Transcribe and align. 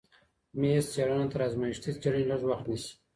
میز 0.59 0.83
څېړنه 0.93 1.27
تر 1.31 1.39
ازمایښتي 1.47 1.91
څېړنې 2.01 2.29
لږ 2.31 2.41
وخت 2.49 2.65
نیسي. 2.69 2.93